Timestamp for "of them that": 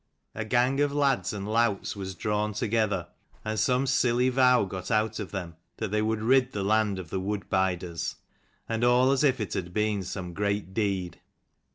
5.19-5.91